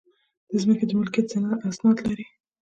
د 0.49 0.51
ځمکې 0.63 0.85
د 0.87 0.91
ملکیت 0.99 1.27
اسناد 1.67 1.97
لرئ؟ 2.07 2.25